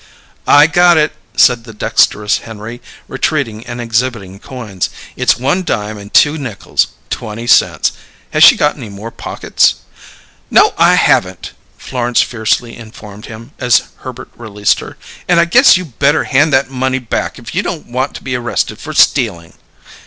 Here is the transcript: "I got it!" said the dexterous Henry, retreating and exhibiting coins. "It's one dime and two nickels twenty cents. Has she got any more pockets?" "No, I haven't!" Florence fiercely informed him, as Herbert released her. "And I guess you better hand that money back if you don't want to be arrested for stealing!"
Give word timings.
"I 0.47 0.65
got 0.65 0.97
it!" 0.97 1.13
said 1.37 1.63
the 1.63 1.75
dexterous 1.75 2.39
Henry, 2.39 2.81
retreating 3.07 3.63
and 3.67 3.79
exhibiting 3.79 4.39
coins. 4.39 4.89
"It's 5.15 5.37
one 5.37 5.61
dime 5.63 5.99
and 5.99 6.11
two 6.11 6.39
nickels 6.39 6.87
twenty 7.11 7.45
cents. 7.45 7.91
Has 8.31 8.43
she 8.43 8.57
got 8.57 8.75
any 8.75 8.89
more 8.89 9.11
pockets?" 9.11 9.75
"No, 10.49 10.73
I 10.75 10.95
haven't!" 10.95 11.51
Florence 11.77 12.21
fiercely 12.23 12.75
informed 12.75 13.27
him, 13.27 13.51
as 13.59 13.83
Herbert 13.97 14.31
released 14.35 14.79
her. 14.79 14.97
"And 15.27 15.39
I 15.39 15.45
guess 15.45 15.77
you 15.77 15.85
better 15.85 16.23
hand 16.23 16.51
that 16.51 16.71
money 16.71 16.97
back 16.97 17.37
if 17.37 17.53
you 17.53 17.61
don't 17.61 17.85
want 17.85 18.15
to 18.15 18.23
be 18.23 18.33
arrested 18.33 18.79
for 18.79 18.93
stealing!" 18.93 19.53